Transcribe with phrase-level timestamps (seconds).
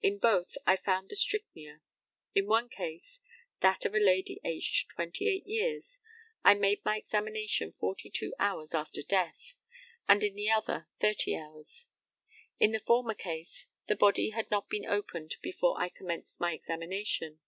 [0.00, 1.80] In both I found the strychnia.
[2.32, 3.18] In one case
[3.60, 5.98] that of a lady aged 28 years
[6.44, 9.54] I made my examination forty two hours after death,
[10.06, 11.88] and in the other thirty hours.
[12.60, 17.40] In the former case, the body had not been opened before I commenced my examination.